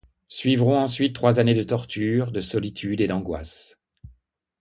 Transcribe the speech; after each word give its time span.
Suivront 0.29 0.79
ensuite 0.79 1.13
trois 1.13 1.39
années 1.39 1.53
de 1.53 1.61
tortures, 1.61 2.31
de 2.31 2.41
solitude 2.41 3.01
et 3.01 3.05
d’angoisse. 3.05 3.79